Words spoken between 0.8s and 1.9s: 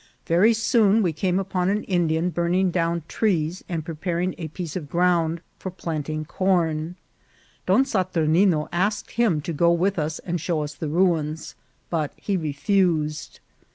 we came upon an